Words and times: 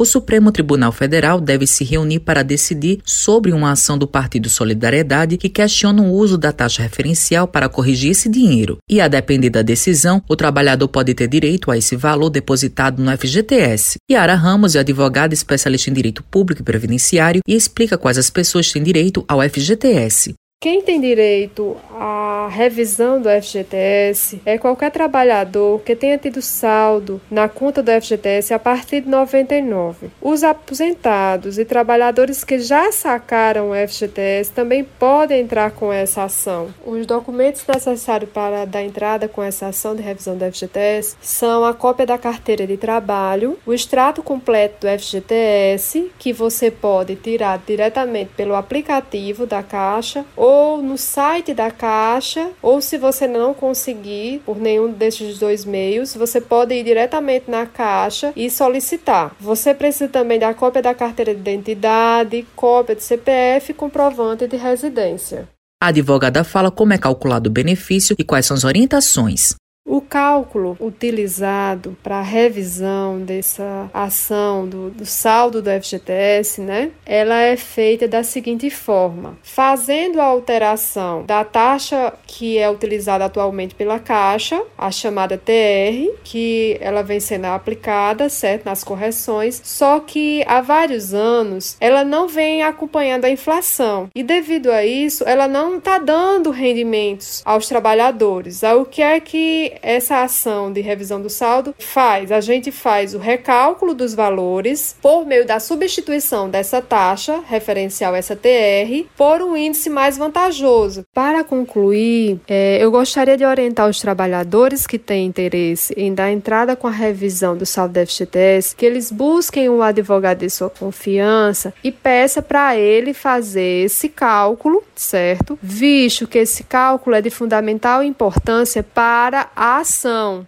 O 0.00 0.06
Supremo 0.06 0.50
Tribunal 0.50 0.92
Federal 0.92 1.38
deve 1.38 1.66
se 1.66 1.84
reunir 1.84 2.20
para 2.20 2.42
decidir 2.42 3.00
sobre 3.04 3.52
uma 3.52 3.72
ação 3.72 3.98
do 3.98 4.08
Partido 4.08 4.48
Solidariedade 4.48 5.36
que 5.36 5.50
questiona 5.50 6.00
o 6.00 6.10
uso 6.10 6.38
da 6.38 6.52
taxa 6.52 6.82
referencial 6.82 7.46
para 7.46 7.68
corrigir 7.68 8.12
esse 8.12 8.26
dinheiro. 8.26 8.78
E 8.88 8.98
a 8.98 9.08
depender 9.08 9.50
da 9.50 9.60
decisão, 9.60 10.22
o 10.26 10.34
trabalhador 10.34 10.88
pode 10.88 11.12
ter 11.12 11.28
direito 11.28 11.70
a 11.70 11.76
esse 11.76 11.96
valor 11.96 12.30
depositado 12.30 13.02
no 13.02 13.14
FGTS. 13.14 13.98
Yara 14.10 14.36
Ramos 14.36 14.74
é 14.74 14.78
advogada 14.78 15.34
especialista 15.34 15.90
em 15.90 15.92
direito 15.92 16.22
público 16.22 16.62
e 16.62 16.64
previdenciário 16.64 17.42
e 17.46 17.54
explica 17.54 17.98
quais 17.98 18.16
as 18.16 18.30
pessoas 18.30 18.72
têm 18.72 18.82
direito 18.82 19.22
ao 19.28 19.42
FGTS. 19.42 20.32
Quem 20.62 20.82
tem 20.82 21.00
direito 21.00 21.74
à 21.90 22.46
revisão 22.52 23.18
do 23.18 23.30
FGTS 23.30 24.42
é 24.44 24.58
qualquer 24.58 24.90
trabalhador 24.90 25.80
que 25.80 25.96
tenha 25.96 26.18
tido 26.18 26.42
saldo 26.42 27.18
na 27.30 27.48
conta 27.48 27.82
do 27.82 27.90
FGTS 27.90 28.52
a 28.52 28.58
partir 28.58 29.00
de 29.00 29.08
99. 29.08 30.10
Os 30.20 30.44
aposentados 30.44 31.58
e 31.58 31.64
trabalhadores 31.64 32.44
que 32.44 32.58
já 32.58 32.92
sacaram 32.92 33.70
o 33.70 33.88
FGTS 33.88 34.52
também 34.52 34.84
podem 34.84 35.40
entrar 35.40 35.70
com 35.70 35.90
essa 35.90 36.24
ação. 36.24 36.68
Os 36.84 37.06
documentos 37.06 37.64
necessários 37.66 38.30
para 38.30 38.66
dar 38.66 38.82
entrada 38.82 39.26
com 39.26 39.42
essa 39.42 39.68
ação 39.68 39.96
de 39.96 40.02
revisão 40.02 40.36
do 40.36 40.44
FGTS 40.44 41.16
são 41.22 41.64
a 41.64 41.72
cópia 41.72 42.04
da 42.04 42.18
carteira 42.18 42.66
de 42.66 42.76
trabalho, 42.76 43.58
o 43.64 43.72
extrato 43.72 44.22
completo 44.22 44.86
do 44.86 44.98
FGTS, 44.98 46.12
que 46.18 46.34
você 46.34 46.70
pode 46.70 47.16
tirar 47.16 47.62
diretamente 47.66 48.32
pelo 48.36 48.54
aplicativo 48.54 49.46
da 49.46 49.62
Caixa 49.62 50.22
ou 50.36 50.49
ou 50.50 50.82
no 50.82 50.98
site 50.98 51.54
da 51.54 51.70
Caixa, 51.70 52.50
ou 52.60 52.80
se 52.80 52.98
você 52.98 53.28
não 53.28 53.54
conseguir 53.54 54.42
por 54.44 54.58
nenhum 54.58 54.90
desses 54.90 55.38
dois 55.38 55.64
meios, 55.64 56.12
você 56.16 56.40
pode 56.40 56.74
ir 56.74 56.82
diretamente 56.82 57.48
na 57.48 57.66
Caixa 57.66 58.32
e 58.34 58.50
solicitar. 58.50 59.36
Você 59.38 59.72
precisa 59.72 60.08
também 60.08 60.40
da 60.40 60.52
cópia 60.52 60.82
da 60.82 60.92
carteira 60.92 61.32
de 61.32 61.40
identidade, 61.40 62.44
cópia 62.56 62.96
de 62.96 63.02
CPF 63.04 63.70
e 63.70 63.74
comprovante 63.74 64.48
de 64.48 64.56
residência. 64.56 65.48
A 65.80 65.86
advogada 65.86 66.42
fala 66.42 66.68
como 66.68 66.92
é 66.92 66.98
calculado 66.98 67.48
o 67.48 67.52
benefício 67.52 68.16
e 68.18 68.24
quais 68.24 68.44
são 68.44 68.56
as 68.56 68.64
orientações. 68.64 69.54
O 69.90 70.00
cálculo 70.00 70.76
utilizado 70.78 71.98
para 72.00 72.18
a 72.18 72.22
revisão 72.22 73.18
dessa 73.18 73.90
ação 73.92 74.64
do, 74.64 74.88
do, 74.88 75.04
saldo 75.04 75.60
do 75.60 75.68
FGTS, 75.68 76.60
né, 76.60 76.92
ela 77.04 77.40
é 77.40 77.56
feita 77.56 78.06
da 78.06 78.22
seguinte 78.22 78.70
forma: 78.70 79.36
fazendo 79.42 80.20
a 80.20 80.24
alteração 80.26 81.24
da 81.24 81.42
taxa 81.42 82.12
que 82.24 82.56
é 82.56 82.70
utilizada 82.70 83.24
atualmente 83.24 83.74
pela 83.74 83.98
Caixa, 83.98 84.62
a 84.78 84.92
chamada 84.92 85.36
TR, 85.36 86.14
que 86.22 86.78
ela 86.80 87.02
vem 87.02 87.18
sendo 87.18 87.46
aplicada, 87.46 88.28
certo, 88.28 88.66
nas 88.66 88.84
correções, 88.84 89.60
só 89.64 89.98
que 89.98 90.44
há 90.46 90.60
vários 90.60 91.12
anos 91.12 91.76
ela 91.80 92.04
não 92.04 92.28
vem 92.28 92.62
acompanhando 92.62 93.24
a 93.24 93.30
inflação 93.30 94.08
e 94.14 94.22
devido 94.22 94.70
a 94.70 94.84
isso 94.86 95.24
ela 95.26 95.48
não 95.48 95.78
está 95.78 95.98
dando 95.98 96.52
rendimentos 96.52 97.42
aos 97.44 97.66
trabalhadores. 97.66 98.62
O 98.62 98.84
que 98.84 99.02
é 99.02 99.18
que 99.18 99.79
essa 99.82 100.22
ação 100.22 100.72
de 100.72 100.80
revisão 100.80 101.20
do 101.20 101.30
saldo 101.30 101.74
faz, 101.78 102.32
a 102.32 102.40
gente 102.40 102.70
faz 102.70 103.14
o 103.14 103.18
recálculo 103.18 103.94
dos 103.94 104.14
valores 104.14 104.96
por 105.00 105.26
meio 105.26 105.46
da 105.46 105.60
substituição 105.60 106.48
dessa 106.48 106.80
taxa 106.80 107.40
referencial 107.46 108.14
essa 108.14 108.36
TR 108.36 109.06
por 109.16 109.42
um 109.42 109.56
índice 109.56 109.90
mais 109.90 110.16
vantajoso. 110.16 111.04
Para 111.14 111.44
concluir, 111.44 112.40
é, 112.46 112.78
eu 112.80 112.90
gostaria 112.90 113.36
de 113.36 113.44
orientar 113.44 113.88
os 113.88 114.00
trabalhadores 114.00 114.86
que 114.86 114.98
têm 114.98 115.26
interesse 115.26 115.94
em 115.96 116.12
dar 116.12 116.30
entrada 116.30 116.76
com 116.76 116.86
a 116.86 116.90
revisão 116.90 117.56
do 117.56 117.66
saldo 117.66 117.94
da 117.94 118.06
FGTS, 118.06 118.74
que 118.74 118.86
eles 118.86 119.10
busquem 119.10 119.68
um 119.68 119.82
advogado 119.82 120.38
de 120.38 120.50
sua 120.50 120.70
confiança 120.70 121.72
e 121.82 121.90
peça 121.90 122.42
para 122.42 122.76
ele 122.76 123.12
fazer 123.12 123.84
esse 123.84 124.08
cálculo, 124.08 124.82
certo? 124.94 125.58
Visto 125.62 126.26
que 126.26 126.38
esse 126.38 126.64
cálculo 126.64 127.16
é 127.16 127.22
de 127.22 127.30
fundamental 127.30 128.02
importância 128.02 128.82
para 128.82 129.48
a 129.60 129.76
ação. 129.76 130.46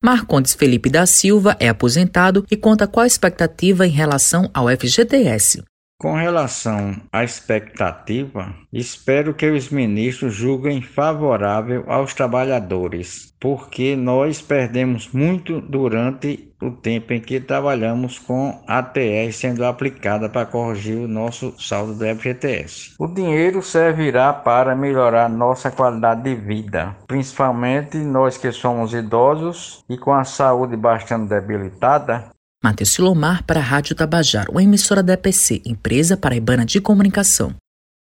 Marcondes 0.00 0.54
Felipe 0.54 0.88
da 0.88 1.04
Silva 1.04 1.56
é 1.58 1.68
aposentado 1.68 2.46
e 2.48 2.56
conta 2.56 2.86
qual 2.86 3.02
a 3.02 3.08
expectativa 3.08 3.84
em 3.84 3.90
relação 3.90 4.48
ao 4.54 4.68
FGTS. 4.68 5.64
Com 6.02 6.14
relação 6.14 6.96
à 7.12 7.22
expectativa, 7.22 8.52
espero 8.72 9.32
que 9.32 9.48
os 9.48 9.70
ministros 9.70 10.34
julguem 10.34 10.82
favorável 10.82 11.84
aos 11.86 12.12
trabalhadores, 12.12 13.32
porque 13.38 13.94
nós 13.94 14.42
perdemos 14.42 15.12
muito 15.12 15.60
durante 15.60 16.52
o 16.60 16.72
tempo 16.72 17.12
em 17.12 17.20
que 17.20 17.38
trabalhamos 17.38 18.18
com 18.18 18.60
a 18.66 18.82
TR 18.82 19.32
sendo 19.32 19.64
aplicada 19.64 20.28
para 20.28 20.44
corrigir 20.44 20.96
o 20.96 21.06
nosso 21.06 21.54
saldo 21.56 21.94
do 21.94 22.04
FGTS. 22.04 22.96
O 22.98 23.06
dinheiro 23.06 23.62
servirá 23.62 24.32
para 24.32 24.74
melhorar 24.74 25.28
nossa 25.28 25.70
qualidade 25.70 26.24
de 26.24 26.34
vida, 26.34 26.96
principalmente 27.06 27.96
nós 27.98 28.36
que 28.36 28.50
somos 28.50 28.92
idosos 28.92 29.84
e 29.88 29.96
com 29.96 30.12
a 30.12 30.24
saúde 30.24 30.76
bastante 30.76 31.28
debilitada, 31.28 32.32
Matheus 32.62 32.90
Silomar 32.90 33.42
para 33.42 33.58
a 33.58 33.62
Rádio 33.62 33.96
Tabajaro, 33.96 34.52
uma 34.52 34.62
emissora 34.62 35.02
da 35.02 35.14
EPC, 35.14 35.62
Empresa 35.66 36.16
Paraibana 36.16 36.64
de 36.64 36.80
Comunicação. 36.80 37.52